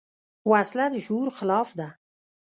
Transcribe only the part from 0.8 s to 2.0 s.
د شعور خلاف ده